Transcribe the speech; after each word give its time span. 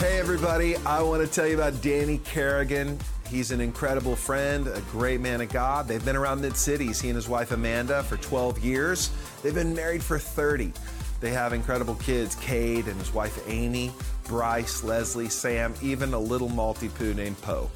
Hey, 0.00 0.18
everybody. 0.18 0.76
I 0.78 1.02
want 1.02 1.20
to 1.20 1.30
tell 1.30 1.46
you 1.46 1.56
about 1.56 1.82
Danny 1.82 2.16
Carrigan. 2.24 2.98
He's 3.28 3.50
an 3.50 3.60
incredible 3.60 4.16
friend, 4.16 4.66
a 4.66 4.80
great 4.90 5.20
man 5.20 5.42
of 5.42 5.50
God. 5.50 5.86
They've 5.86 6.02
been 6.02 6.16
around 6.16 6.40
Mid 6.40 6.56
Cities, 6.56 7.02
he 7.02 7.10
and 7.10 7.16
his 7.16 7.28
wife 7.28 7.52
Amanda, 7.52 8.02
for 8.04 8.16
12 8.16 8.64
years. 8.64 9.10
They've 9.42 9.54
been 9.54 9.74
married 9.74 10.02
for 10.02 10.18
30. 10.18 10.72
They 11.20 11.32
have 11.32 11.52
incredible 11.52 11.96
kids 11.96 12.34
Cade 12.36 12.88
and 12.88 12.98
his 12.98 13.12
wife 13.12 13.44
Amy, 13.46 13.92
Bryce, 14.24 14.82
Leslie, 14.82 15.28
Sam, 15.28 15.74
even 15.82 16.14
a 16.14 16.18
little 16.18 16.48
Maltipoo 16.48 17.14
named 17.14 17.38
Poe. 17.42 17.70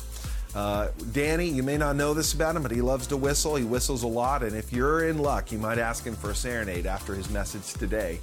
Uh, 0.54 0.88
Danny, 1.12 1.46
you 1.46 1.62
may 1.62 1.76
not 1.76 1.94
know 1.94 2.14
this 2.14 2.32
about 2.32 2.56
him, 2.56 2.62
but 2.62 2.70
he 2.70 2.80
loves 2.80 3.06
to 3.08 3.18
whistle. 3.18 3.54
He 3.56 3.64
whistles 3.64 4.02
a 4.02 4.08
lot, 4.08 4.42
and 4.42 4.56
if 4.56 4.72
you're 4.72 5.08
in 5.10 5.18
luck, 5.18 5.52
you 5.52 5.58
might 5.58 5.76
ask 5.76 6.04
him 6.06 6.16
for 6.16 6.30
a 6.30 6.34
serenade 6.34 6.86
after 6.86 7.14
his 7.14 7.28
message 7.28 7.74
today. 7.74 8.18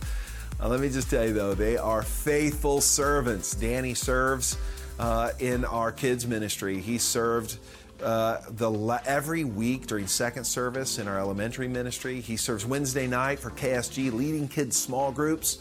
Uh, 0.62 0.68
let 0.68 0.80
me 0.80 0.89
just 0.89 1.09
tell 1.09 1.25
you, 1.25 1.34
though, 1.34 1.55
they 1.55 1.75
are 1.75 2.04
faithful 2.04 2.82
servants. 2.82 3.55
Danny 3.55 3.96
serves 3.96 4.57
uh, 5.00 5.32
in 5.39 5.66
our 5.66 5.91
kids' 5.91 6.27
ministry. 6.27 6.80
He 6.80 6.99
served 6.99 7.58
uh, 8.04 8.41
the 8.49 9.02
every 9.05 9.44
week 9.44 9.88
during 9.88 10.05
second 10.05 10.44
service 10.44 10.99
in 10.99 11.08
our 11.08 11.18
elementary 11.18 11.68
ministry. 11.68 12.21
He 12.21 12.38
serves 12.38 12.63
Wednesday 12.63 13.08
night 13.08 13.40
for 13.40 13.49
KSG, 13.49 14.13
leading 14.13 14.48
kids' 14.48 14.77
small 14.77 15.12
groups, 15.12 15.58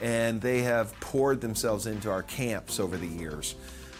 and 0.00 0.40
they 0.40 0.62
have 0.62 0.98
poured 1.00 1.40
themselves 1.40 1.86
into 1.86 2.08
our 2.08 2.22
camps 2.22 2.78
over 2.78 2.96
the 2.96 3.08
years. 3.08 3.56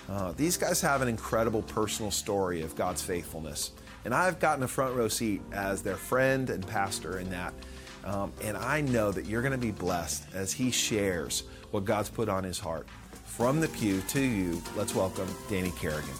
Uh, 0.08 0.32
these 0.36 0.56
guys 0.56 0.80
have 0.80 1.02
an 1.02 1.08
incredible 1.08 1.62
personal 1.62 2.12
story 2.12 2.62
of 2.62 2.76
God's 2.76 3.02
faithfulness. 3.02 3.72
And 4.04 4.14
I've 4.14 4.38
gotten 4.38 4.62
a 4.62 4.68
front 4.68 4.94
row 4.94 5.08
seat 5.08 5.40
as 5.52 5.82
their 5.82 5.96
friend 5.96 6.48
and 6.48 6.64
pastor 6.64 7.18
in 7.18 7.30
that. 7.30 7.54
Um, 8.04 8.32
and 8.42 8.56
I 8.56 8.82
know 8.82 9.10
that 9.12 9.24
you're 9.24 9.40
going 9.40 9.52
to 9.52 9.58
be 9.58 9.70
blessed 9.70 10.24
as 10.34 10.52
he 10.52 10.70
shares 10.70 11.44
what 11.70 11.84
God's 11.84 12.10
put 12.10 12.28
on 12.28 12.44
his 12.44 12.58
heart. 12.58 12.86
From 13.24 13.60
the 13.60 13.68
pew 13.68 14.02
to 14.08 14.20
you, 14.20 14.62
let's 14.76 14.94
welcome 14.94 15.26
Danny 15.48 15.70
Carrigan. 15.72 16.14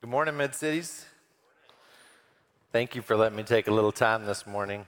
Good 0.00 0.10
morning, 0.10 0.36
Mid 0.36 0.54
Cities. 0.54 1.04
Thank 2.72 2.96
you 2.96 3.02
for 3.02 3.16
letting 3.16 3.36
me 3.36 3.42
take 3.42 3.68
a 3.68 3.70
little 3.70 3.92
time 3.92 4.26
this 4.26 4.46
morning 4.46 4.86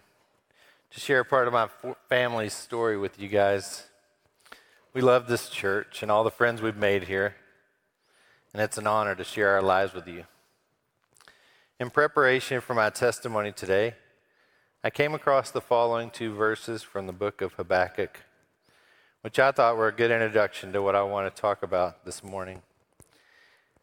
to 0.91 1.00
share 1.00 1.20
a 1.20 1.24
part 1.24 1.46
of 1.46 1.52
my 1.52 1.68
family's 2.08 2.54
story 2.54 2.96
with 2.96 3.20
you 3.20 3.28
guys. 3.28 3.84
We 4.92 5.02
love 5.02 5.28
this 5.28 5.48
church 5.48 6.02
and 6.02 6.10
all 6.10 6.24
the 6.24 6.30
friends 6.30 6.62
we've 6.62 6.76
made 6.76 7.04
here, 7.04 7.36
and 8.56 8.62
it's 8.62 8.78
an 8.78 8.86
honor 8.86 9.14
to 9.14 9.22
share 9.22 9.50
our 9.50 9.60
lives 9.60 9.92
with 9.92 10.08
you. 10.08 10.24
In 11.78 11.90
preparation 11.90 12.62
for 12.62 12.72
my 12.72 12.88
testimony 12.88 13.52
today, 13.52 13.96
I 14.82 14.88
came 14.88 15.12
across 15.12 15.50
the 15.50 15.60
following 15.60 16.08
two 16.08 16.34
verses 16.34 16.82
from 16.82 17.06
the 17.06 17.12
book 17.12 17.42
of 17.42 17.52
Habakkuk, 17.52 18.22
which 19.20 19.38
I 19.38 19.52
thought 19.52 19.76
were 19.76 19.88
a 19.88 19.92
good 19.92 20.10
introduction 20.10 20.72
to 20.72 20.80
what 20.80 20.94
I 20.94 21.02
want 21.02 21.28
to 21.28 21.38
talk 21.38 21.62
about 21.62 22.06
this 22.06 22.24
morning. 22.24 22.62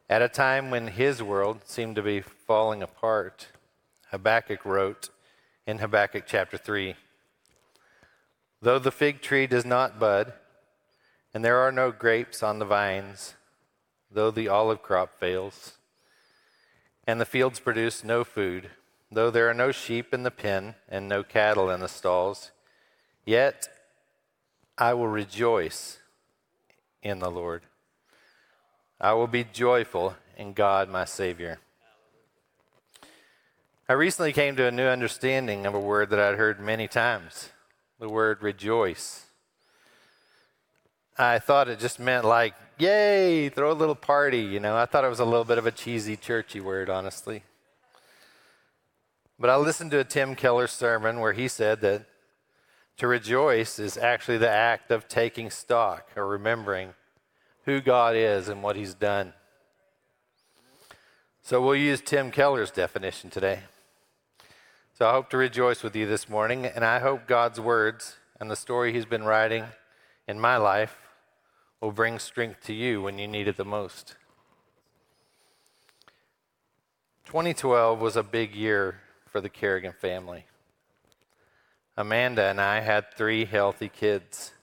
At 0.09 0.23
a 0.23 0.27
time 0.27 0.71
when 0.71 0.87
his 0.87 1.21
world 1.21 1.59
seemed 1.65 1.95
to 1.97 2.01
be 2.01 2.21
falling 2.21 2.81
apart, 2.81 3.49
Habakkuk 4.09 4.65
wrote 4.65 5.09
in 5.67 5.77
Habakkuk 5.77 6.23
chapter 6.25 6.57
3 6.57 6.95
Though 8.59 8.79
the 8.79 8.89
fig 8.89 9.21
tree 9.21 9.45
does 9.45 9.65
not 9.65 9.99
bud, 9.99 10.33
and 11.31 11.45
there 11.45 11.59
are 11.59 11.71
no 11.71 11.91
grapes 11.91 12.41
on 12.41 12.57
the 12.57 12.65
vines, 12.65 13.35
though 14.13 14.31
the 14.31 14.47
olive 14.47 14.81
crop 14.81 15.19
fails, 15.19 15.73
and 17.05 17.19
the 17.19 17.25
fields 17.25 17.59
produce 17.59 18.03
no 18.03 18.23
food, 18.23 18.69
though 19.11 19.29
there 19.29 19.49
are 19.49 19.53
no 19.53 19.71
sheep 19.71 20.13
in 20.13 20.23
the 20.23 20.31
pen 20.31 20.75
and 20.87 21.07
no 21.07 21.23
cattle 21.23 21.69
in 21.69 21.79
the 21.79 21.87
stalls, 21.87 22.51
yet 23.25 23.67
I 24.77 24.93
will 24.93 25.07
rejoice 25.07 25.99
in 27.01 27.19
the 27.19 27.29
Lord. 27.29 27.63
I 28.99 29.13
will 29.13 29.27
be 29.27 29.43
joyful 29.43 30.15
in 30.37 30.53
God 30.53 30.89
my 30.89 31.05
Savior. 31.05 31.59
I 33.87 33.93
recently 33.93 34.31
came 34.31 34.55
to 34.55 34.65
a 34.65 34.71
new 34.71 34.85
understanding 34.85 35.65
of 35.65 35.73
a 35.73 35.79
word 35.79 36.09
that 36.11 36.19
I'd 36.19 36.37
heard 36.37 36.59
many 36.59 36.87
times 36.87 37.49
the 37.99 38.09
word 38.09 38.41
rejoice. 38.41 39.25
I 41.17 41.37
thought 41.39 41.67
it 41.67 41.79
just 41.79 41.99
meant 41.99 42.25
like, 42.25 42.55
yay, 42.77 43.49
throw 43.49 43.71
a 43.71 43.73
little 43.73 43.95
party, 43.95 44.39
you 44.39 44.59
know. 44.59 44.75
I 44.75 44.85
thought 44.85 45.03
it 45.03 45.09
was 45.09 45.19
a 45.19 45.25
little 45.25 45.45
bit 45.45 45.57
of 45.57 45.65
a 45.65 45.71
cheesy, 45.71 46.15
churchy 46.15 46.59
word, 46.59 46.89
honestly. 46.89 47.43
But 49.39 49.49
I 49.49 49.55
listened 49.55 49.91
to 49.91 49.99
a 49.99 50.03
Tim 50.03 50.35
Keller 50.35 50.67
sermon 50.67 51.19
where 51.19 51.33
he 51.33 51.47
said 51.47 51.81
that 51.81 52.05
to 52.97 53.07
rejoice 53.07 53.79
is 53.79 53.97
actually 53.97 54.37
the 54.37 54.49
act 54.49 54.91
of 54.91 55.07
taking 55.07 55.49
stock 55.49 56.09
or 56.15 56.27
remembering 56.27 56.93
who 57.65 57.81
God 57.81 58.15
is 58.15 58.49
and 58.49 58.61
what 58.61 58.75
he's 58.75 58.93
done. 58.93 59.33
So 61.41 61.61
we'll 61.61 61.75
use 61.75 62.01
Tim 62.01 62.31
Keller's 62.31 62.71
definition 62.71 63.29
today. 63.29 63.59
So 64.97 65.07
I 65.07 65.11
hope 65.11 65.29
to 65.31 65.37
rejoice 65.37 65.83
with 65.83 65.95
you 65.95 66.05
this 66.05 66.29
morning, 66.29 66.65
and 66.65 66.85
I 66.85 66.99
hope 66.99 67.27
God's 67.27 67.59
words 67.59 68.17
and 68.39 68.49
the 68.49 68.55
story 68.55 68.93
he's 68.93 69.05
been 69.05 69.23
writing 69.23 69.65
in 70.27 70.39
my 70.39 70.57
life 70.57 70.97
will 71.83 71.91
bring 71.91 72.17
strength 72.17 72.63
to 72.63 72.73
you 72.73 73.01
when 73.01 73.19
you 73.19 73.27
need 73.27 73.45
it 73.45 73.57
the 73.57 73.65
most. 73.65 74.15
2012 77.25 77.99
was 77.99 78.15
a 78.15 78.23
big 78.23 78.55
year 78.55 79.01
for 79.29 79.41
the 79.41 79.49
Carrigan 79.49 79.91
family. 79.91 80.45
Amanda 81.97 82.45
and 82.45 82.61
I 82.61 82.79
had 82.79 83.13
three 83.13 83.43
healthy 83.43 83.89
kids. 83.89 84.53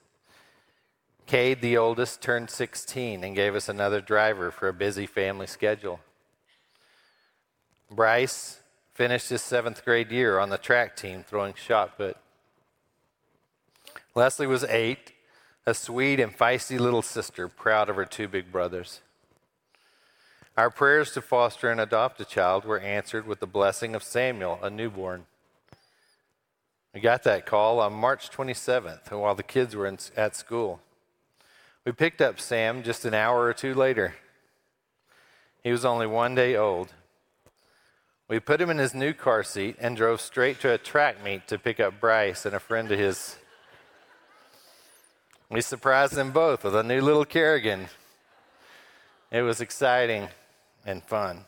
Cade, 1.27 1.61
the 1.61 1.77
oldest, 1.77 2.23
turned 2.23 2.49
16 2.49 3.23
and 3.23 3.37
gave 3.37 3.55
us 3.55 3.69
another 3.69 4.01
driver 4.01 4.51
for 4.51 4.69
a 4.69 4.73
busy 4.73 5.05
family 5.05 5.47
schedule. 5.47 6.01
Bryce 7.91 8.61
finished 8.95 9.29
his 9.29 9.43
seventh 9.43 9.85
grade 9.85 10.11
year 10.11 10.39
on 10.39 10.49
the 10.49 10.57
track 10.57 10.97
team 10.97 11.23
throwing 11.23 11.53
shot 11.53 11.99
put. 11.99 12.17
Leslie 14.15 14.47
was 14.47 14.65
eight 14.65 15.13
a 15.67 15.75
sweet 15.75 16.21
and 16.21 16.37
feisty 16.37 16.79
little 16.79 17.03
sister, 17.03 17.49
proud 17.49 17.89
of 17.89 17.97
her 17.97 18.05
two 18.05 18.29
big 18.29 18.51
brothers. 18.51 19.01
Our 20.57 20.71
prayers 20.71 21.13
to 21.13 21.23
foster 21.23 21.71
and 21.71 21.81
adopt 21.81 22.21
a 22.21 22.25
child 22.25 22.65
were 22.65 22.81
answered 22.81 23.27
with 23.27 23.41
the 23.41 23.47
blessing 23.47 23.95
of 23.95 24.03
Samuel, 24.03 24.59
a 24.63 24.71
newborn. 24.71 25.27
We 26.93 27.01
got 27.01 27.23
that 27.23 27.47
call 27.47 27.79
on 27.79 27.93
March 27.93 28.31
27th 28.31 29.13
while 29.13 29.35
the 29.35 29.43
kids 29.43 29.77
were 29.77 29.87
in, 29.87 29.99
at 30.17 30.35
school. 30.35 30.81
We 31.85 31.93
picked 31.93 32.21
up 32.21 32.41
Sam 32.41 32.83
just 32.83 33.05
an 33.05 33.15
hour 33.15 33.45
or 33.45 33.55
two 33.55 33.75
later. 33.75 34.17
He 35.63 35.71
was 35.71 35.85
only 35.85 36.07
one 36.07 36.35
day 36.35 36.57
old. 36.57 36.93
We 38.29 38.41
put 38.41 38.61
him 38.61 38.71
in 38.71 38.79
his 38.79 38.95
new 38.95 39.13
car 39.13 39.43
seat 39.43 39.77
and 39.79 39.97
drove 39.97 40.21
straight 40.21 40.61
to 40.61 40.73
a 40.73 40.79
track 40.79 41.23
meet 41.23 41.49
to 41.49 41.59
pick 41.59 41.81
up 41.81 42.01
Bryce 42.01 42.45
and 42.45 42.55
a 42.55 42.61
friend 42.61 42.91
of 42.91 42.99
his 42.99 43.37
we 45.51 45.61
surprised 45.61 46.15
them 46.15 46.31
both 46.31 46.63
with 46.63 46.77
a 46.77 46.83
new 46.83 47.01
little 47.01 47.25
Carrigan. 47.25 47.89
It 49.33 49.43
was 49.43 49.61
exciting 49.61 50.29
and 50.87 51.03
fun. 51.03 51.45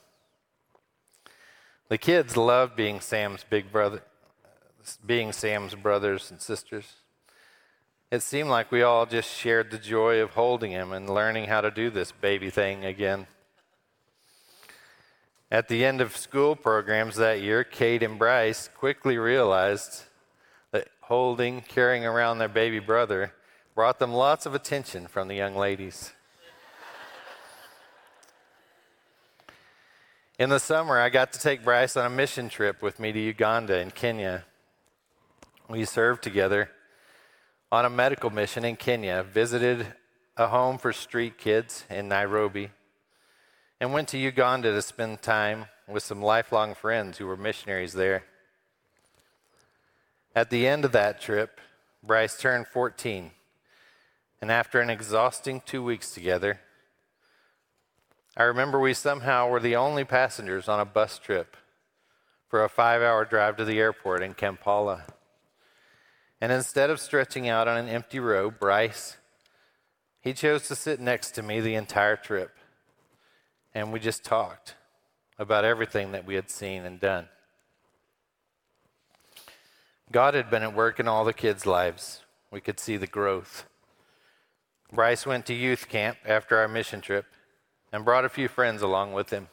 The 1.89 1.99
kids 1.99 2.37
loved 2.37 2.75
being 2.75 3.01
Sam's 3.01 3.45
big 3.49 3.71
brother, 3.71 4.03
being 5.07 5.33
Sam's 5.33 5.75
brothers 5.75 6.31
and 6.31 6.41
sisters. 6.41 6.95
It 8.11 8.23
seemed 8.23 8.51
like 8.51 8.73
we 8.73 8.83
all 8.83 9.07
just 9.07 9.31
shared 9.31 9.71
the 9.71 9.79
joy 9.79 10.21
of 10.21 10.31
holding 10.31 10.73
him 10.73 10.93
and 10.93 11.09
learning 11.09 11.47
how 11.47 11.61
to 11.61 11.71
do 11.71 11.89
this 11.89 12.13
baby 12.13 12.51
thing 12.51 12.85
again. 12.85 13.27
At 15.51 15.69
the 15.69 15.85
end 15.85 16.01
of 16.01 16.17
school 16.17 16.57
programs 16.57 17.17
that 17.17 17.41
year, 17.41 17.63
Cade 17.63 18.03
and 18.03 18.19
Bryce 18.19 18.69
quickly 18.75 19.19
realized 19.19 20.05
that 20.73 20.89
holding, 21.03 21.61
carrying 21.61 22.05
around 22.05 22.39
their 22.39 22.49
baby 22.49 22.79
brother 22.79 23.33
brought 23.75 23.99
them 23.99 24.13
lots 24.13 24.45
of 24.45 24.55
attention 24.55 25.07
from 25.07 25.29
the 25.29 25.35
young 25.35 25.57
ladies. 25.57 26.13
In 30.39 30.51
the 30.51 30.59
summer, 30.59 30.99
I 30.99 31.09
got 31.09 31.33
to 31.33 31.39
take 31.39 31.65
Bryce 31.65 31.97
on 31.97 32.05
a 32.05 32.11
mission 32.11 32.49
trip 32.49 32.83
with 32.83 32.99
me 32.99 33.13
to 33.13 33.19
Uganda 33.19 33.79
and 33.79 33.95
Kenya. 33.95 34.45
We 35.69 35.85
served 35.85 36.23
together 36.23 36.71
on 37.71 37.85
a 37.85 37.91
medical 37.91 38.29
mission 38.31 38.65
in 38.65 38.77
Kenya, 38.77 39.23
visited 39.23 39.87
a 40.37 40.49
home 40.49 40.79
for 40.79 40.93
street 40.93 41.39
kids 41.39 41.85
in 41.89 42.09
Nairobi, 42.09 42.71
and 43.81 43.93
went 43.93 44.09
to 44.09 44.19
Uganda 44.19 44.73
to 44.73 44.83
spend 44.83 45.23
time 45.23 45.67
with 45.89 46.03
some 46.03 46.23
lifelong 46.23 46.75
friends 46.75 47.19
who 47.19 47.27
were 47.27 47.37
missionaries 47.37 47.93
there. 47.93 48.25
At 50.35 50.51
the 50.51 50.67
end 50.67 50.85
of 50.85 50.93
that 50.93 51.21
trip, 51.21 51.61
Bryce 52.03 52.39
turned 52.39 52.67
14 52.67 53.31
and 54.43 54.51
after 54.51 54.81
an 54.81 54.91
exhausting 54.91 55.63
two 55.65 55.85
weeks 55.85 56.13
together, 56.13 56.61
I 58.37 58.43
remember 58.43 58.81
we 58.81 58.93
somehow 58.93 59.49
were 59.49 59.61
the 59.61 59.77
only 59.77 60.03
passengers 60.03 60.69
on 60.69 60.81
a 60.81 60.85
bus 60.85 61.21
trip 61.21 61.57
for 62.49 62.65
a 62.65 62.69
five 62.69 63.03
hour 63.03 63.25
drive 63.25 63.57
to 63.59 63.65
the 63.65 63.79
airport 63.79 64.21
in 64.21 64.35
Kampala. 64.35 65.05
And 66.41 66.51
instead 66.51 66.91
of 66.91 66.99
stretching 66.99 67.49
out 67.49 67.69
on 67.69 67.77
an 67.77 67.89
empty 67.89 68.19
row, 68.19 68.51
Bryce, 68.51 69.17
he 70.21 70.33
chose 70.33 70.67
to 70.67 70.75
sit 70.75 70.99
next 70.99 71.31
to 71.37 71.43
me 71.43 71.61
the 71.61 71.77
entire 71.77 72.17
trip. 72.17 72.51
And 73.73 73.93
we 73.93 74.01
just 74.01 74.25
talked 74.25 74.75
about 75.39 75.65
everything 75.65 76.11
that 76.13 76.27
we 76.27 76.35
had 76.35 76.51
seen 76.51 76.83
and 76.85 76.99
done. 76.99 77.29
God 80.11 80.35
had 80.35 80.51
been 80.51 80.65
at 80.65 80.75
work 80.75 80.99
in 80.99 81.07
all 81.07 81.25
the 81.25 81.33
kids' 81.33 81.65
lives. 81.65 82.23
We 82.51 82.61
could 82.61 82.81
see 82.81 82.97
the 82.97 83.07
growth. 83.07 83.67
Bryce 84.93 85.25
went 85.25 85.47
to 85.47 85.55
youth 85.55 85.89
camp 85.89 86.19
after 86.27 86.59
our 86.59 86.69
mission 86.69 87.01
trip 87.01 87.25
and 87.93 88.05
brought 88.05 88.27
a 88.27 88.29
few 88.29 88.47
friends 88.47 88.83
along 88.83 89.15
with 89.15 89.31
him. 89.31 89.49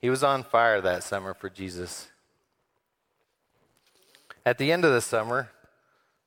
He 0.00 0.08
was 0.08 0.22
on 0.22 0.44
fire 0.44 0.80
that 0.80 1.02
summer 1.02 1.34
for 1.34 1.50
Jesus. 1.50 2.08
At 4.46 4.58
the 4.58 4.70
end 4.70 4.84
of 4.84 4.92
the 4.92 5.00
summer, 5.00 5.50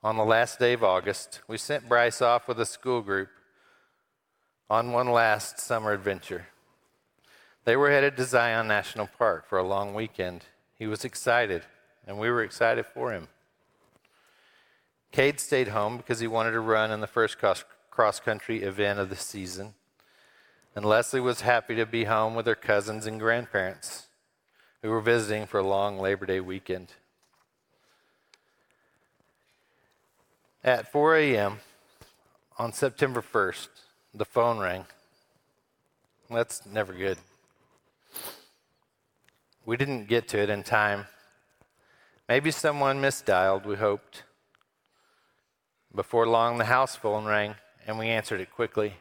on 0.04 0.18
the 0.18 0.26
last 0.26 0.60
day 0.60 0.74
of 0.74 0.84
August, 0.84 1.40
we 1.48 1.58
sent 1.58 1.88
Bryce 1.88 2.22
off 2.22 2.48
with 2.48 2.60
a 2.60 2.66
school 2.66 3.02
group 3.02 3.30
on 4.70 4.92
one 4.92 5.12
last 5.12 5.60
summer 5.60 5.94
adventure. 5.94 6.48
They 7.64 7.78
were 7.78 7.90
headed 7.90 8.18
to 8.18 8.26
Zion 8.26 8.68
National 8.68 9.08
Park 9.18 9.48
for 9.48 9.58
a 9.58 9.68
long 9.68 9.94
weekend. 9.94 10.44
He 10.78 10.86
was 10.86 11.06
excited, 11.06 11.64
and 12.06 12.20
we 12.20 12.30
were 12.30 12.44
excited 12.44 12.86
for 12.86 13.14
him. 13.14 13.30
Cade 15.14 15.40
stayed 15.40 15.68
home 15.68 15.98
because 15.98 16.20
he 16.20 16.28
wanted 16.28 16.52
to 16.52 16.60
run 16.60 16.90
in 16.90 17.00
the 17.00 17.08
first 17.08 17.38
cross 17.38 18.20
country 18.20 18.64
event 18.64 18.98
of 18.98 19.10
the 19.12 19.16
season. 19.16 19.76
And 20.76 20.84
Leslie 20.84 21.20
was 21.20 21.42
happy 21.42 21.76
to 21.76 21.86
be 21.86 22.06
home 22.06 22.34
with 22.34 22.48
her 22.48 22.56
cousins 22.56 23.06
and 23.06 23.20
grandparents 23.20 24.08
who 24.82 24.90
were 24.90 25.02
visiting 25.02 25.46
for 25.46 25.60
a 25.60 25.68
long 25.68 26.00
Labor 26.00 26.26
Day 26.26 26.40
weekend. 26.40 26.94
At 30.64 30.92
4 30.92 31.16
a.m. 31.18 31.60
on 32.58 32.74
September 32.74 33.22
1st, 33.22 33.68
the 34.16 34.26
phone 34.26 34.58
rang. 34.58 34.86
That's 36.28 36.66
never 36.66 36.92
good. 36.92 37.20
We 39.64 39.78
didn't 39.78 40.08
get 40.08 40.28
to 40.30 40.40
it 40.40 40.50
in 40.50 40.64
time. 40.64 41.06
Maybe 42.28 42.50
someone 42.50 43.00
misdialed, 43.00 43.68
we 43.68 43.76
hoped. 43.76 44.24
Before 45.96 46.26
long, 46.28 46.58
the 46.58 46.66
house 46.66 46.96
phone 46.96 47.26
rang, 47.26 47.56
and 47.86 48.00
we 48.00 48.08
answered 48.08 48.42
it 48.42 48.52
quickly. 48.52 48.96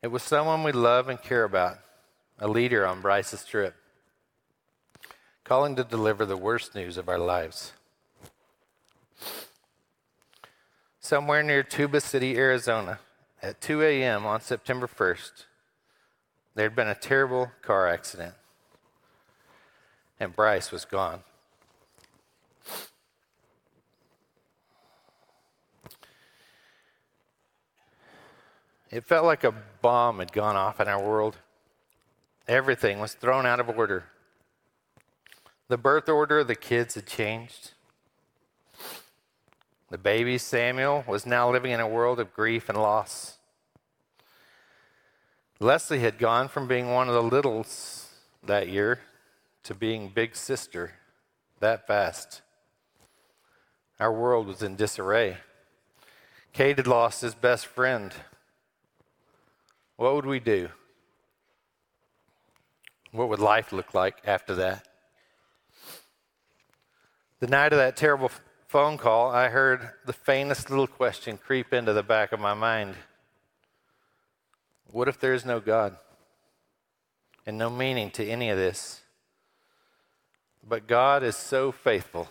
It 0.00 0.08
was 0.08 0.22
someone 0.22 0.62
we 0.62 0.70
love 0.70 1.08
and 1.08 1.20
care 1.20 1.42
about, 1.42 1.78
a 2.38 2.46
leader 2.46 2.86
on 2.86 3.00
Bryce's 3.00 3.44
trip, 3.44 3.74
calling 5.42 5.74
to 5.76 5.82
deliver 5.82 6.24
the 6.24 6.36
worst 6.36 6.76
news 6.76 6.96
of 6.96 7.08
our 7.08 7.18
lives. 7.18 7.72
Somewhere 11.00 11.42
near 11.42 11.64
Tuba 11.64 12.00
City, 12.00 12.36
Arizona, 12.36 13.00
at 13.42 13.60
2 13.60 13.82
a.m. 13.82 14.26
on 14.26 14.40
September 14.40 14.86
1st, 14.86 15.46
there 16.54 16.66
had 16.66 16.76
been 16.76 16.88
a 16.88 16.94
terrible 16.94 17.50
car 17.62 17.88
accident, 17.88 18.34
and 20.20 20.36
Bryce 20.36 20.70
was 20.70 20.84
gone. 20.84 21.24
It 28.90 29.04
felt 29.04 29.24
like 29.24 29.44
a 29.44 29.54
bomb 29.82 30.20
had 30.20 30.32
gone 30.32 30.56
off 30.56 30.80
in 30.80 30.88
our 30.88 31.02
world. 31.02 31.38
Everything 32.46 33.00
was 33.00 33.14
thrown 33.14 33.44
out 33.44 33.58
of 33.58 33.68
order. 33.68 34.04
The 35.68 35.76
birth 35.76 36.08
order 36.08 36.40
of 36.40 36.46
the 36.46 36.54
kids 36.54 36.94
had 36.94 37.06
changed. 37.06 37.72
The 39.90 39.98
baby 39.98 40.38
Samuel 40.38 41.04
was 41.06 41.26
now 41.26 41.50
living 41.50 41.72
in 41.72 41.80
a 41.80 41.88
world 41.88 42.20
of 42.20 42.32
grief 42.32 42.68
and 42.68 42.78
loss. 42.78 43.38
Leslie 45.58 46.00
had 46.00 46.18
gone 46.18 46.48
from 46.48 46.68
being 46.68 46.92
one 46.92 47.08
of 47.08 47.14
the 47.14 47.22
littles 47.22 48.10
that 48.44 48.68
year 48.68 49.00
to 49.64 49.74
being 49.74 50.08
big 50.08 50.36
sister 50.36 50.92
that 51.60 51.86
fast. 51.86 52.42
Our 53.98 54.12
world 54.12 54.46
was 54.46 54.62
in 54.62 54.76
disarray. 54.76 55.38
Cade 56.52 56.78
had 56.78 56.86
lost 56.86 57.22
his 57.22 57.34
best 57.34 57.66
friend 57.66 58.12
what 59.96 60.14
would 60.14 60.26
we 60.26 60.40
do? 60.40 60.68
What 63.12 63.28
would 63.28 63.38
life 63.38 63.72
look 63.72 63.94
like 63.94 64.16
after 64.26 64.54
that? 64.56 64.86
The 67.40 67.46
night 67.46 67.72
of 67.72 67.78
that 67.78 67.96
terrible 67.96 68.30
phone 68.66 68.98
call, 68.98 69.30
I 69.30 69.48
heard 69.48 69.90
the 70.04 70.12
faintest 70.12 70.70
little 70.70 70.86
question 70.86 71.38
creep 71.38 71.72
into 71.72 71.92
the 71.92 72.02
back 72.02 72.32
of 72.32 72.40
my 72.40 72.54
mind 72.54 72.94
What 74.90 75.08
if 75.08 75.18
there 75.18 75.34
is 75.34 75.44
no 75.44 75.60
God 75.60 75.96
and 77.46 77.56
no 77.58 77.70
meaning 77.70 78.10
to 78.12 78.26
any 78.26 78.50
of 78.50 78.56
this? 78.56 79.02
But 80.66 80.86
God 80.86 81.22
is 81.22 81.36
so 81.36 81.70
faithful, 81.70 82.28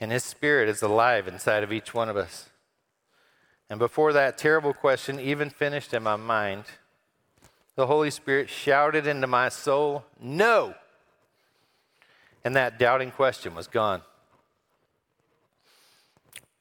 and 0.00 0.10
His 0.10 0.24
Spirit 0.24 0.68
is 0.68 0.82
alive 0.82 1.28
inside 1.28 1.62
of 1.62 1.72
each 1.72 1.92
one 1.92 2.08
of 2.08 2.16
us. 2.16 2.48
And 3.72 3.78
before 3.78 4.12
that 4.12 4.36
terrible 4.36 4.74
question 4.74 5.18
even 5.18 5.48
finished 5.48 5.94
in 5.94 6.02
my 6.02 6.16
mind, 6.16 6.64
the 7.74 7.86
Holy 7.86 8.10
Spirit 8.10 8.50
shouted 8.50 9.06
into 9.06 9.26
my 9.26 9.48
soul, 9.48 10.04
No! 10.20 10.74
And 12.44 12.54
that 12.54 12.78
doubting 12.78 13.10
question 13.10 13.54
was 13.54 13.68
gone. 13.68 14.02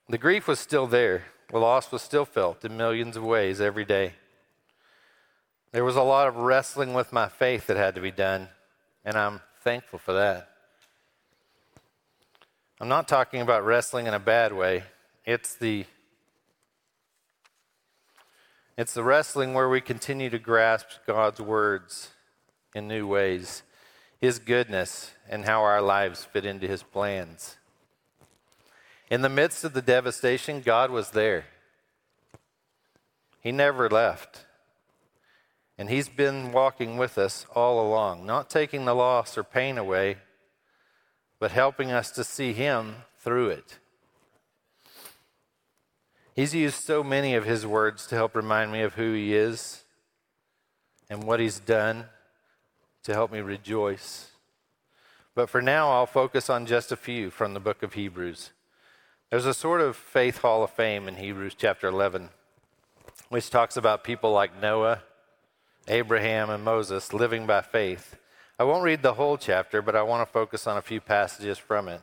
The 0.07 0.17
grief 0.17 0.47
was 0.47 0.57
still 0.57 0.87
there. 0.87 1.25
The 1.49 1.57
loss 1.57 1.91
was 1.91 2.01
still 2.01 2.23
felt 2.23 2.63
in 2.63 2.77
millions 2.77 3.17
of 3.17 3.23
ways 3.23 3.59
every 3.59 3.83
day. 3.83 4.13
There 5.73 5.83
was 5.83 5.97
a 5.97 6.03
lot 6.03 6.29
of 6.29 6.37
wrestling 6.37 6.93
with 6.93 7.11
my 7.11 7.27
faith 7.27 7.67
that 7.67 7.75
had 7.75 7.95
to 7.95 8.01
be 8.01 8.11
done, 8.11 8.47
and 9.03 9.17
I'm 9.17 9.41
thankful 9.59 9.99
for 9.99 10.13
that. 10.13 10.49
I'm 12.79 12.87
not 12.87 13.09
talking 13.09 13.41
about 13.41 13.65
wrestling 13.65 14.07
in 14.07 14.13
a 14.13 14.19
bad 14.19 14.53
way. 14.53 14.83
It's 15.25 15.55
the 15.55 15.85
it's 18.77 18.93
the 18.93 19.03
wrestling 19.03 19.53
where 19.53 19.69
we 19.69 19.81
continue 19.81 20.29
to 20.29 20.39
grasp 20.39 20.87
God's 21.05 21.41
words 21.41 22.09
in 22.73 22.87
new 22.87 23.05
ways, 23.05 23.63
His 24.19 24.39
goodness, 24.39 25.11
and 25.29 25.45
how 25.45 25.61
our 25.61 25.81
lives 25.81 26.23
fit 26.23 26.45
into 26.45 26.67
His 26.67 26.83
plans. 26.83 27.57
In 29.09 29.21
the 29.21 29.29
midst 29.29 29.65
of 29.65 29.73
the 29.73 29.81
devastation, 29.81 30.61
God 30.61 30.89
was 30.89 31.11
there. 31.11 31.45
He 33.41 33.51
never 33.51 33.89
left. 33.89 34.45
And 35.77 35.89
He's 35.89 36.07
been 36.07 36.53
walking 36.53 36.97
with 36.97 37.17
us 37.17 37.45
all 37.53 37.85
along, 37.85 38.25
not 38.25 38.49
taking 38.49 38.85
the 38.85 38.95
loss 38.95 39.37
or 39.37 39.43
pain 39.43 39.77
away, 39.77 40.17
but 41.39 41.51
helping 41.51 41.91
us 41.91 42.11
to 42.11 42.23
see 42.23 42.53
Him 42.53 42.95
through 43.19 43.49
it. 43.49 43.79
He's 46.35 46.55
used 46.55 46.83
so 46.83 47.03
many 47.03 47.35
of 47.35 47.45
his 47.45 47.65
words 47.65 48.07
to 48.07 48.15
help 48.15 48.35
remind 48.35 48.71
me 48.71 48.81
of 48.81 48.93
who 48.93 49.13
he 49.13 49.35
is 49.35 49.83
and 51.09 51.23
what 51.23 51.41
he's 51.41 51.59
done 51.59 52.05
to 53.03 53.13
help 53.13 53.31
me 53.31 53.41
rejoice. 53.41 54.31
But 55.35 55.49
for 55.49 55.61
now, 55.61 55.91
I'll 55.91 56.05
focus 56.05 56.49
on 56.49 56.65
just 56.65 56.91
a 56.91 56.95
few 56.95 57.29
from 57.29 57.53
the 57.53 57.59
book 57.59 57.83
of 57.83 57.93
Hebrews. 57.93 58.51
There's 59.29 59.45
a 59.45 59.53
sort 59.53 59.81
of 59.81 59.95
faith 59.95 60.39
hall 60.39 60.63
of 60.63 60.71
fame 60.71 61.07
in 61.07 61.15
Hebrews 61.15 61.55
chapter 61.57 61.87
11, 61.87 62.29
which 63.29 63.49
talks 63.49 63.75
about 63.75 64.03
people 64.03 64.31
like 64.31 64.61
Noah, 64.61 65.03
Abraham, 65.87 66.49
and 66.49 66.63
Moses 66.63 67.13
living 67.13 67.45
by 67.45 67.61
faith. 67.61 68.15
I 68.59 68.63
won't 68.63 68.83
read 68.83 69.01
the 69.01 69.13
whole 69.13 69.37
chapter, 69.37 69.81
but 69.81 69.95
I 69.95 70.03
want 70.03 70.27
to 70.27 70.31
focus 70.31 70.67
on 70.67 70.77
a 70.77 70.81
few 70.81 71.01
passages 71.01 71.57
from 71.57 71.87
it. 71.87 72.01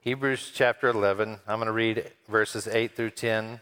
Hebrews 0.00 0.52
chapter 0.54 0.88
11, 0.88 1.40
I'm 1.48 1.58
going 1.58 1.66
to 1.66 1.72
read 1.72 2.12
verses 2.28 2.68
8 2.68 2.94
through 2.94 3.10
10, 3.10 3.60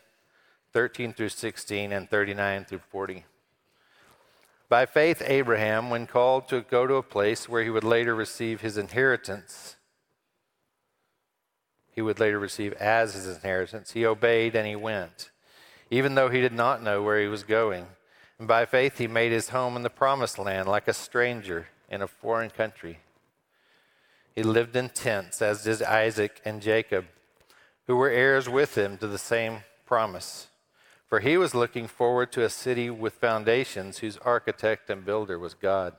13 0.71 1.15
through 1.15 1.31
16, 1.31 1.93
and 1.93 2.11
39 2.11 2.67
through 2.67 2.83
40. 2.91 3.25
By 4.69 4.85
faith, 4.85 5.23
Abraham, 5.25 5.89
when 5.89 6.07
called 6.07 6.47
to 6.49 6.61
go 6.61 6.87
to 6.87 6.97
a 6.97 7.03
place 7.03 7.49
where 7.49 7.65
he 7.65 7.71
would 7.71 7.85
later 7.85 8.15
receive 8.15 8.61
his 8.61 8.77
inheritance, 8.77 9.77
he 11.91 12.03
would 12.03 12.21
later 12.21 12.39
receive 12.39 12.75
as 12.75 13.15
his 13.15 13.27
inheritance, 13.27 13.93
he 13.93 14.05
obeyed 14.05 14.55
and 14.55 14.67
he 14.67 14.77
went, 14.77 15.31
even 15.91 16.17
though 16.17 16.29
he 16.29 16.43
did 16.43 16.53
not 16.53 16.83
know 16.83 17.03
where 17.03 17.19
he 17.19 17.29
was 17.29 17.45
going. 17.45 17.87
And 18.39 18.47
by 18.47 18.67
faith, 18.67 18.99
he 18.99 19.07
made 19.07 19.33
his 19.33 19.49
home 19.49 19.75
in 19.75 19.83
the 19.83 19.89
promised 19.89 20.39
land 20.39 20.69
like 20.69 20.87
a 20.87 20.93
stranger 20.93 21.69
in 21.89 22.03
a 22.03 22.07
foreign 22.07 22.51
country. 22.51 22.99
He 24.37 24.43
lived 24.43 24.77
in 24.77 24.91
tents, 24.91 25.41
as 25.41 25.65
did 25.65 25.83
Isaac 25.83 26.43
and 26.45 26.61
Jacob, 26.61 27.07
who 27.87 27.97
were 27.97 28.11
heirs 28.11 28.51
with 28.51 28.77
him 28.77 28.99
to 28.99 29.07
the 29.07 29.19
same 29.19 29.61
promise. 29.87 30.49
For 31.07 31.21
he 31.21 31.39
was 31.39 31.55
looking 31.55 31.87
forward 31.89 32.33
to 32.33 32.45
a 32.45 32.51
city 32.51 32.91
with 32.91 33.15
foundations 33.15 33.99
whose 33.99 34.19
architect 34.19 34.91
and 34.91 35.07
builder 35.07 35.39
was 35.39 35.55
God. 35.55 35.95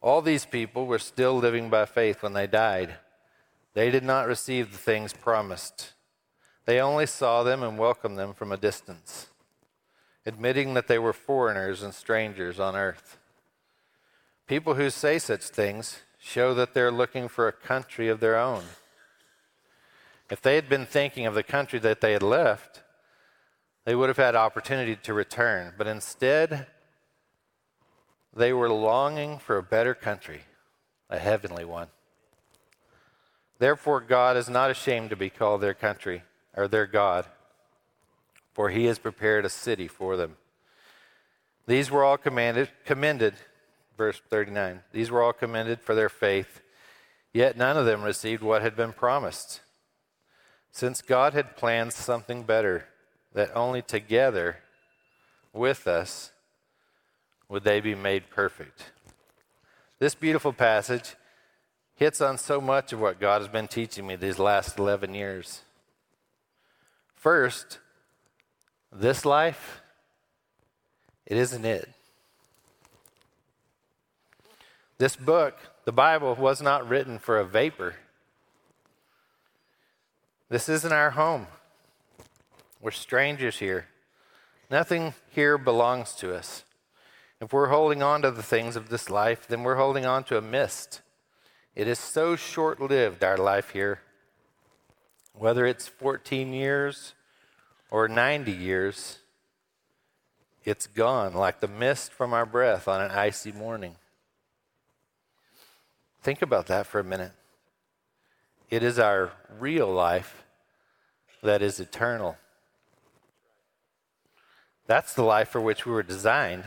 All 0.00 0.22
these 0.22 0.46
people 0.46 0.86
were 0.86 0.98
still 0.98 1.36
living 1.36 1.68
by 1.68 1.84
faith 1.84 2.22
when 2.22 2.32
they 2.32 2.46
died. 2.46 2.94
They 3.74 3.90
did 3.90 4.04
not 4.04 4.26
receive 4.26 4.72
the 4.72 4.78
things 4.78 5.12
promised. 5.12 5.92
They 6.64 6.80
only 6.80 7.06
saw 7.06 7.42
them 7.42 7.62
and 7.62 7.76
welcomed 7.76 8.18
them 8.18 8.32
from 8.32 8.52
a 8.52 8.56
distance, 8.56 9.26
admitting 10.24 10.72
that 10.74 10.88
they 10.88 10.98
were 10.98 11.12
foreigners 11.12 11.82
and 11.82 11.92
strangers 11.92 12.58
on 12.58 12.74
earth. 12.74 13.18
People 14.46 14.74
who 14.74 14.88
say 14.88 15.18
such 15.18 15.42
things 15.42 16.00
show 16.20 16.54
that 16.54 16.74
they're 16.74 16.92
looking 16.92 17.28
for 17.28 17.48
a 17.48 17.52
country 17.52 18.08
of 18.08 18.20
their 18.20 18.38
own. 18.38 18.62
If 20.30 20.40
they 20.40 20.54
had 20.54 20.68
been 20.68 20.86
thinking 20.86 21.26
of 21.26 21.34
the 21.34 21.42
country 21.42 21.78
that 21.80 22.00
they 22.00 22.12
had 22.12 22.22
left, 22.22 22.82
they 23.84 23.94
would 23.94 24.08
have 24.08 24.18
had 24.18 24.36
opportunity 24.36 24.94
to 24.94 25.14
return, 25.14 25.72
but 25.76 25.86
instead, 25.86 26.66
they 28.36 28.52
were 28.52 28.70
longing 28.70 29.38
for 29.38 29.56
a 29.56 29.62
better 29.62 29.94
country, 29.94 30.42
a 31.08 31.18
heavenly 31.18 31.64
one. 31.64 31.88
Therefore, 33.58 34.00
God 34.00 34.36
is 34.36 34.48
not 34.48 34.70
ashamed 34.70 35.10
to 35.10 35.16
be 35.16 35.30
called 35.30 35.60
their 35.60 35.74
country 35.74 36.22
or 36.56 36.68
their 36.68 36.86
God, 36.86 37.26
for 38.52 38.70
he 38.70 38.84
has 38.84 38.98
prepared 38.98 39.44
a 39.44 39.50
city 39.50 39.88
for 39.88 40.16
them. 40.16 40.36
These 41.66 41.90
were 41.90 42.04
all 42.04 42.16
commanded, 42.18 42.70
commended, 42.84 43.34
verse 44.00 44.22
39. 44.30 44.80
These 44.92 45.10
were 45.10 45.22
all 45.22 45.34
commended 45.34 45.82
for 45.82 45.94
their 45.94 46.08
faith, 46.08 46.62
yet 47.34 47.54
none 47.54 47.76
of 47.76 47.84
them 47.84 48.02
received 48.02 48.42
what 48.42 48.62
had 48.62 48.74
been 48.74 48.94
promised. 48.94 49.60
Since 50.72 51.02
God 51.02 51.34
had 51.34 51.54
planned 51.54 51.92
something 51.92 52.44
better, 52.44 52.86
that 53.34 53.54
only 53.54 53.82
together 53.82 54.60
with 55.52 55.86
us 55.86 56.32
would 57.50 57.62
they 57.62 57.78
be 57.78 57.94
made 57.94 58.30
perfect. 58.30 58.90
This 59.98 60.14
beautiful 60.14 60.54
passage 60.54 61.14
hits 61.94 62.22
on 62.22 62.38
so 62.38 62.58
much 62.58 62.94
of 62.94 63.00
what 63.00 63.20
God 63.20 63.42
has 63.42 63.48
been 63.48 63.68
teaching 63.68 64.06
me 64.06 64.16
these 64.16 64.38
last 64.38 64.78
11 64.78 65.12
years. 65.12 65.60
First, 67.14 67.80
this 68.90 69.26
life, 69.26 69.82
it 71.26 71.36
isn't 71.36 71.66
it. 71.66 71.90
This 75.00 75.16
book, 75.16 75.58
the 75.86 75.92
Bible, 75.92 76.34
was 76.34 76.60
not 76.60 76.86
written 76.86 77.18
for 77.18 77.40
a 77.40 77.44
vapor. 77.46 77.94
This 80.50 80.68
isn't 80.68 80.92
our 80.92 81.12
home. 81.12 81.46
We're 82.82 82.90
strangers 82.90 83.60
here. 83.60 83.86
Nothing 84.70 85.14
here 85.30 85.56
belongs 85.56 86.12
to 86.16 86.34
us. 86.34 86.64
If 87.40 87.50
we're 87.50 87.68
holding 87.68 88.02
on 88.02 88.20
to 88.20 88.30
the 88.30 88.42
things 88.42 88.76
of 88.76 88.90
this 88.90 89.08
life, 89.08 89.48
then 89.48 89.62
we're 89.62 89.76
holding 89.76 90.04
on 90.04 90.22
to 90.24 90.36
a 90.36 90.42
mist. 90.42 91.00
It 91.74 91.88
is 91.88 91.98
so 91.98 92.36
short 92.36 92.78
lived, 92.78 93.24
our 93.24 93.38
life 93.38 93.70
here. 93.70 94.02
Whether 95.32 95.64
it's 95.64 95.88
14 95.88 96.52
years 96.52 97.14
or 97.90 98.06
90 98.06 98.52
years, 98.52 99.20
it's 100.62 100.86
gone 100.86 101.32
like 101.32 101.60
the 101.60 101.68
mist 101.68 102.12
from 102.12 102.34
our 102.34 102.44
breath 102.44 102.86
on 102.86 103.00
an 103.00 103.12
icy 103.12 103.50
morning. 103.50 103.96
Think 106.22 106.42
about 106.42 106.66
that 106.66 106.86
for 106.86 107.00
a 107.00 107.04
minute. 107.04 107.32
It 108.68 108.82
is 108.82 108.98
our 108.98 109.32
real 109.58 109.90
life 109.92 110.44
that 111.42 111.62
is 111.62 111.80
eternal. 111.80 112.36
That's 114.86 115.14
the 115.14 115.22
life 115.22 115.48
for 115.48 115.60
which 115.60 115.86
we 115.86 115.92
were 115.92 116.02
designed, 116.02 116.64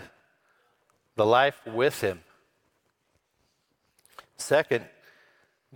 the 1.15 1.25
life 1.25 1.59
with 1.65 2.01
Him. 2.01 2.21
Second, 4.37 4.85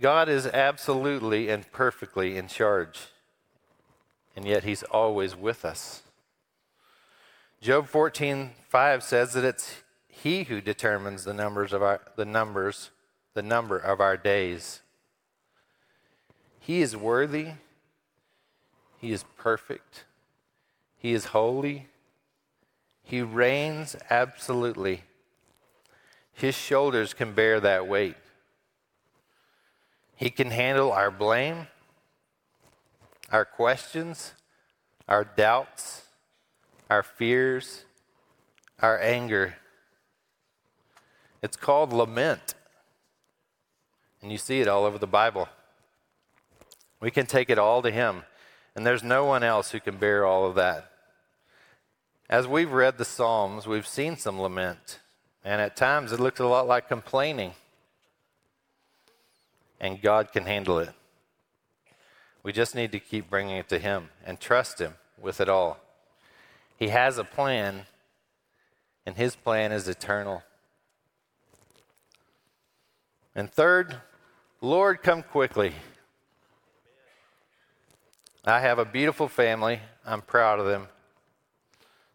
God 0.00 0.28
is 0.28 0.46
absolutely 0.46 1.48
and 1.48 1.70
perfectly 1.72 2.36
in 2.36 2.48
charge, 2.48 2.98
and 4.34 4.46
yet 4.46 4.64
He's 4.64 4.82
always 4.82 5.36
with 5.36 5.64
us. 5.64 6.02
Job 7.60 7.86
14, 7.86 8.52
5 8.68 9.02
says 9.02 9.32
that 9.32 9.44
it's 9.44 9.76
He 10.08 10.44
who 10.44 10.60
determines 10.60 11.24
the 11.24 11.34
numbers 11.34 11.72
of 11.72 11.82
our 11.82 12.00
the 12.16 12.24
numbers, 12.24 12.90
the 13.38 13.42
number 13.42 13.78
of 13.78 14.00
our 14.00 14.16
days. 14.16 14.80
He 16.58 16.82
is 16.82 16.96
worthy, 16.96 17.50
He 19.00 19.12
is 19.12 19.24
perfect, 19.36 20.02
He 20.96 21.12
is 21.12 21.26
holy, 21.26 21.86
he 23.04 23.22
reigns 23.22 23.94
absolutely. 24.10 25.04
His 26.32 26.56
shoulders 26.56 27.14
can 27.14 27.32
bear 27.32 27.60
that 27.60 27.86
weight. 27.86 28.16
He 30.16 30.30
can 30.30 30.50
handle 30.50 30.90
our 30.90 31.12
blame, 31.12 31.68
our 33.30 33.44
questions, 33.44 34.34
our 35.08 35.24
doubts, 35.24 36.02
our 36.90 37.04
fears, 37.04 37.84
our 38.80 39.00
anger. 39.00 39.54
It's 41.40 41.56
called 41.56 41.92
lament. 41.92 42.54
And 44.22 44.32
you 44.32 44.38
see 44.38 44.60
it 44.60 44.68
all 44.68 44.84
over 44.84 44.98
the 44.98 45.06
Bible. 45.06 45.48
We 47.00 47.10
can 47.10 47.26
take 47.26 47.50
it 47.50 47.58
all 47.58 47.82
to 47.82 47.90
Him, 47.90 48.24
and 48.74 48.84
there's 48.84 49.04
no 49.04 49.24
one 49.24 49.44
else 49.44 49.70
who 49.70 49.80
can 49.80 49.96
bear 49.96 50.26
all 50.26 50.46
of 50.46 50.56
that. 50.56 50.90
As 52.28 52.46
we've 52.46 52.72
read 52.72 52.98
the 52.98 53.04
Psalms, 53.04 53.66
we've 53.66 53.86
seen 53.86 54.16
some 54.16 54.40
lament, 54.40 54.98
and 55.44 55.60
at 55.60 55.76
times 55.76 56.12
it 56.12 56.20
looks 56.20 56.40
a 56.40 56.46
lot 56.46 56.66
like 56.66 56.88
complaining. 56.88 57.52
And 59.80 60.02
God 60.02 60.32
can 60.32 60.44
handle 60.44 60.78
it. 60.80 60.90
We 62.42 62.52
just 62.52 62.74
need 62.74 62.92
to 62.92 63.00
keep 63.00 63.30
bringing 63.30 63.56
it 63.56 63.68
to 63.68 63.78
Him 63.78 64.08
and 64.26 64.40
trust 64.40 64.80
Him 64.80 64.94
with 65.20 65.40
it 65.40 65.48
all. 65.48 65.78
He 66.76 66.88
has 66.88 67.16
a 67.16 67.24
plan, 67.24 67.86
and 69.06 69.16
His 69.16 69.36
plan 69.36 69.70
is 69.70 69.86
eternal. 69.88 70.42
And 73.34 73.50
third, 73.50 73.98
Lord, 74.60 75.04
come 75.04 75.22
quickly. 75.22 75.72
I 78.44 78.58
have 78.58 78.80
a 78.80 78.84
beautiful 78.84 79.28
family. 79.28 79.78
I'm 80.04 80.20
proud 80.20 80.58
of 80.58 80.66
them. 80.66 80.88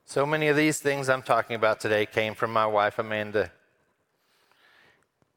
So 0.03 0.25
many 0.25 0.49
of 0.49 0.57
these 0.57 0.79
things 0.79 1.07
I'm 1.07 1.21
talking 1.21 1.55
about 1.55 1.79
today 1.79 2.05
came 2.05 2.35
from 2.35 2.51
my 2.51 2.65
wife, 2.65 2.99
Amanda. 2.99 3.53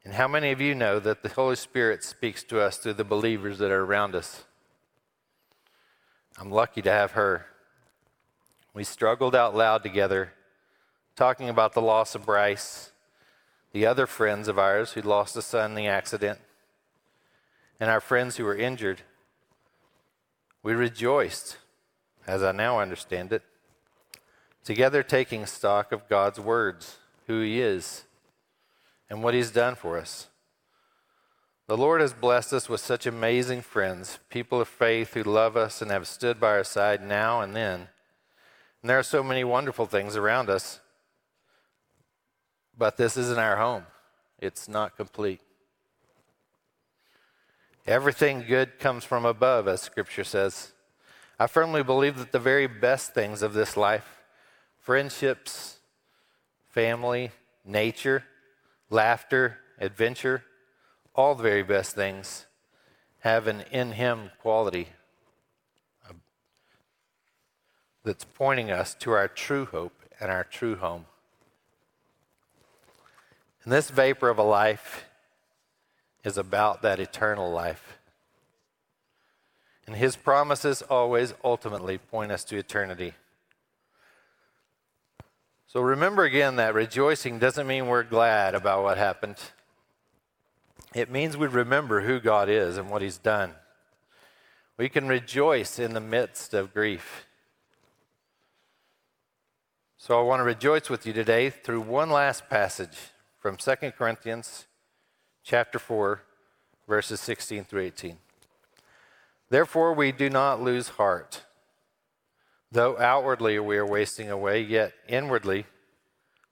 And 0.03 0.15
how 0.15 0.27
many 0.27 0.51
of 0.51 0.59
you 0.59 0.75
know 0.75 0.99
that 0.99 1.23
the 1.23 1.29
Holy 1.29 1.55
Spirit 1.55 2.03
speaks 2.03 2.43
to 2.43 2.59
us 2.59 2.77
through 2.77 2.95
the 2.95 3.05
believers 3.05 3.57
that 3.59 3.71
are 3.71 3.85
around 3.85 4.13
us? 4.13 4.43
I'm 6.37 6.51
lucky 6.51 6.81
to 6.81 6.91
have 6.91 7.11
her. 7.11 7.45
We 8.73 8.83
struggled 8.83 9.33
out 9.33 9.55
loud 9.55 9.81
together, 9.81 10.33
talking 11.15 11.47
about 11.47 11.71
the 11.71 11.81
loss 11.81 12.15
of 12.15 12.25
Bryce, 12.25 12.91
the 13.71 13.85
other 13.85 14.07
friends 14.07 14.49
of 14.49 14.59
ours 14.59 14.91
who 14.91 15.01
lost 15.01 15.37
a 15.37 15.41
son 15.41 15.71
in 15.71 15.75
the 15.75 15.87
accident, 15.87 16.39
and 17.79 17.89
our 17.89 18.01
friends 18.01 18.37
who 18.37 18.45
were 18.45 18.55
injured. 18.55 19.01
We 20.63 20.73
rejoiced, 20.73 21.57
as 22.25 22.43
I 22.43 22.51
now 22.51 22.79
understand 22.79 23.31
it 23.33 23.43
together 24.67 25.01
taking 25.01 25.45
stock 25.45 25.93
of 25.93 26.09
God's 26.09 26.41
words, 26.41 26.97
who 27.27 27.39
He 27.39 27.61
is, 27.61 28.03
and 29.09 29.23
what 29.23 29.33
He's 29.33 29.49
done 29.49 29.75
for 29.75 29.97
us. 29.97 30.27
The 31.67 31.77
Lord 31.77 32.01
has 32.01 32.11
blessed 32.11 32.51
us 32.51 32.67
with 32.67 32.81
such 32.81 33.05
amazing 33.05 33.61
friends, 33.61 34.19
people 34.29 34.59
of 34.59 34.67
faith 34.67 35.13
who 35.13 35.23
love 35.23 35.55
us 35.55 35.81
and 35.81 35.89
have 35.89 36.05
stood 36.05 36.37
by 36.37 36.49
our 36.49 36.65
side 36.65 37.01
now 37.01 37.39
and 37.39 37.55
then. 37.55 37.87
And 38.81 38.89
there 38.89 38.99
are 38.99 39.03
so 39.03 39.23
many 39.23 39.45
wonderful 39.45 39.85
things 39.85 40.17
around 40.17 40.49
us, 40.49 40.81
but 42.77 42.97
this 42.97 43.15
isn't 43.15 43.39
our 43.39 43.55
home. 43.55 43.83
It's 44.37 44.67
not 44.67 44.97
complete. 44.97 45.39
Everything 47.87 48.43
good 48.45 48.79
comes 48.79 49.05
from 49.05 49.23
above, 49.23 49.65
as 49.69 49.81
Scripture 49.81 50.25
says. 50.25 50.73
I 51.39 51.47
firmly 51.47 51.83
believe 51.83 52.17
that 52.17 52.33
the 52.33 52.39
very 52.39 52.67
best 52.67 53.13
things 53.13 53.41
of 53.41 53.53
this 53.53 53.77
life 53.77 54.19
friendships, 54.81 55.77
family, 56.69 57.31
nature, 57.63 58.25
laughter, 58.89 59.59
adventure, 59.79 60.43
all 61.15 61.33
the 61.33 61.43
very 61.43 61.63
best 61.63 61.95
things 61.95 62.45
have 63.19 63.47
an 63.47 63.63
in 63.71 63.93
Him 63.93 64.31
quality 64.41 64.89
that's 68.03 68.25
pointing 68.25 68.69
us 68.69 68.93
to 68.95 69.11
our 69.11 69.27
true 69.29 69.65
hope 69.65 70.01
and 70.19 70.29
our 70.29 70.43
true 70.43 70.75
home. 70.75 71.05
And 73.63 73.71
this 73.71 73.89
vapor 73.89 74.29
of 74.29 74.37
a 74.37 74.43
life 74.43 75.06
is 76.27 76.37
about 76.37 76.83
that 76.83 76.99
eternal 76.99 77.49
life. 77.49 77.97
And 79.87 79.95
His 79.95 80.15
promises 80.15 80.83
always 80.83 81.33
ultimately 81.43 81.97
point 81.97 82.31
us 82.31 82.43
to 82.45 82.57
eternity. 82.57 83.13
So 85.67 85.81
remember 85.81 86.23
again 86.23 86.57
that 86.57 86.73
rejoicing 86.73 87.39
doesn't 87.39 87.65
mean 87.65 87.87
we're 87.87 88.03
glad 88.03 88.53
about 88.53 88.83
what 88.83 88.97
happened. 88.97 89.37
It 90.93 91.09
means 91.09 91.35
we 91.35 91.47
remember 91.47 92.01
who 92.01 92.19
God 92.19 92.49
is 92.49 92.77
and 92.77 92.89
what 92.89 93.01
He's 93.01 93.17
done. 93.17 93.53
We 94.77 94.89
can 94.89 95.07
rejoice 95.07 95.79
in 95.79 95.93
the 95.93 96.01
midst 96.01 96.53
of 96.53 96.73
grief. 96.73 97.25
So 99.97 100.19
I 100.19 100.23
want 100.23 100.41
to 100.41 100.43
rejoice 100.43 100.89
with 100.89 101.05
you 101.05 101.13
today 101.13 101.49
through 101.49 101.81
one 101.81 102.09
last 102.09 102.49
passage 102.49 102.97
from 103.39 103.57
2 103.57 103.75
Corinthians 103.97 104.66
chapter 105.47 105.79
4 105.79 106.21
verses 106.89 107.21
16 107.21 107.63
through 107.63 107.83
18. 107.83 108.17
Therefore 109.49 109.93
we 109.93 110.11
do 110.11 110.29
not 110.29 110.61
lose 110.61 110.89
heart. 110.89 111.45
Though 112.69 112.97
outwardly 112.99 113.57
we 113.59 113.77
are 113.77 113.85
wasting 113.85 114.29
away, 114.29 114.61
yet 114.61 114.91
inwardly 115.07 115.65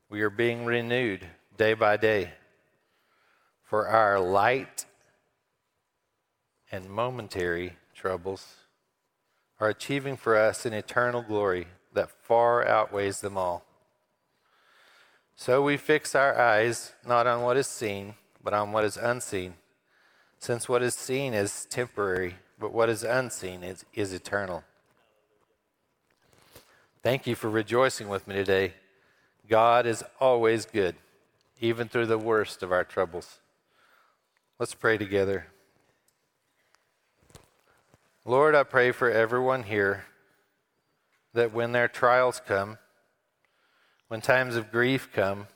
we 0.10 0.22
are 0.22 0.30
being 0.30 0.64
renewed 0.64 1.28
day 1.58 1.74
by 1.74 1.98
day. 1.98 2.32
For 3.66 3.86
our 3.86 4.18
light 4.18 4.86
and 6.72 6.90
momentary 6.90 7.74
troubles 7.94 8.56
are 9.60 9.68
achieving 9.68 10.16
for 10.16 10.38
us 10.38 10.66
an 10.66 10.72
eternal 10.72 11.22
glory 11.22 11.68
that 11.92 12.12
far 12.24 12.66
outweighs 12.66 13.20
them 13.20 13.38
all. 13.38 13.66
So 15.36 15.62
we 15.62 15.76
fix 15.76 16.16
our 16.16 16.40
eyes 16.40 16.94
not 17.06 17.28
on 17.28 17.42
what 17.42 17.58
is 17.58 17.68
seen, 17.68 18.16
but 18.46 18.54
on 18.54 18.72
what 18.72 18.86
is 18.86 18.96
unseen, 18.96 19.56
since 20.38 20.70
what 20.70 20.84
is 20.84 20.94
seen 20.94 21.34
is 21.34 21.66
temporary, 21.66 22.36
but 22.60 22.72
what 22.72 22.90
is 22.90 23.04
unseen 23.04 23.64
is, 23.64 23.84
is 23.96 24.14
eternal. 24.14 24.64
Thank 27.02 27.26
you 27.26 27.34
for 27.34 27.50
rejoicing 27.50 28.08
with 28.08 28.28
me 28.28 28.36
today. 28.36 28.74
God 29.50 29.88
is 29.88 30.04
always 30.20 30.68
good, 30.68 30.96
even 31.60 31.88
through 31.88 32.06
the 32.06 32.20
worst 32.20 32.62
of 32.62 32.72
our 32.72 32.84
troubles. 32.84 33.40
Let's 34.60 34.76
pray 34.76 35.00
together. 35.00 35.48
Lord, 38.26 38.54
I 38.54 38.62
pray 38.62 38.92
for 38.92 39.10
everyone 39.10 39.64
here 39.64 40.06
that 41.34 41.52
when 41.52 41.72
their 41.72 41.88
trials 41.88 42.40
come, 42.46 42.78
when 44.08 44.22
times 44.22 44.56
of 44.56 44.72
grief 44.72 45.10
come, 45.12 45.48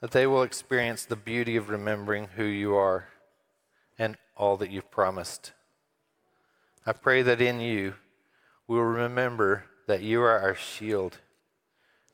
that 0.00 0.12
they 0.12 0.26
will 0.26 0.42
experience 0.42 1.04
the 1.04 1.16
beauty 1.16 1.56
of 1.56 1.68
remembering 1.68 2.28
who 2.36 2.44
you 2.44 2.74
are 2.74 3.08
and 3.98 4.16
all 4.36 4.56
that 4.56 4.70
you've 4.70 4.90
promised. 4.90 5.52
I 6.86 6.92
pray 6.92 7.22
that 7.22 7.40
in 7.40 7.60
you 7.60 7.94
we 8.66 8.76
will 8.76 8.84
remember 8.84 9.64
that 9.86 10.02
you 10.02 10.22
are 10.22 10.38
our 10.38 10.54
shield 10.54 11.18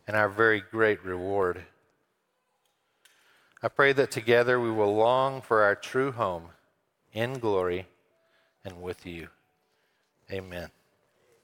and 0.07 0.16
our 0.16 0.28
very 0.28 0.61
great 0.61 1.05
reward. 1.05 1.62
I 3.62 3.69
pray 3.69 3.93
that 3.93 4.11
together 4.11 4.61
we 4.61 4.71
will 4.71 4.95
long 4.95 5.40
for 5.40 5.62
our 5.62 5.75
true 5.75 6.12
home 6.12 6.50
in 7.12 7.38
glory 7.38 7.87
and 8.64 8.83
with 8.83 9.07
you. 9.07 9.28
Amen. 10.31 10.71